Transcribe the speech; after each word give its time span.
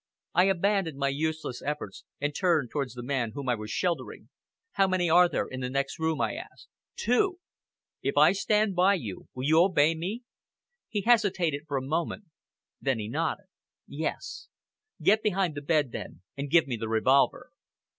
I 0.33 0.45
abandoned 0.45 0.97
my 0.97 1.09
useless 1.09 1.61
efforts, 1.63 2.05
and 2.19 2.33
turned 2.33 2.71
towards 2.71 2.95
the 2.95 3.03
man 3.03 3.33
whom 3.35 3.47
I 3.47 3.53
was 3.53 3.69
sheltering. 3.69 4.29
"How 4.71 4.87
many 4.87 5.11
are 5.11 5.29
there 5.29 5.45
in 5.45 5.59
the 5.59 5.69
next 5.69 5.99
room?" 5.99 6.19
I 6.19 6.33
asked. 6.37 6.69
"Two!" 6.95 7.37
"If 8.01 8.17
I 8.17 8.31
stand 8.31 8.73
by 8.75 8.95
you, 8.95 9.27
will 9.35 9.43
you 9.45 9.59
obey 9.61 9.93
me?" 9.93 10.23
He 10.89 11.01
hesitated 11.01 11.65
for 11.67 11.77
a 11.77 11.83
moment. 11.83 12.23
Then 12.81 12.97
he 12.97 13.09
nodded. 13.09 13.45
"Yes!" 13.85 14.47
"Get 15.03 15.21
behind 15.21 15.53
the 15.53 15.61
bed 15.61 15.91
then, 15.91 16.23
and 16.35 16.49
give 16.49 16.65
me 16.65 16.77
the 16.77 16.89
revolver." 16.89 17.51